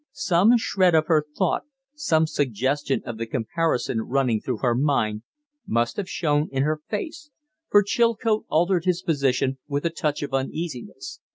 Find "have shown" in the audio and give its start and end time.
5.97-6.49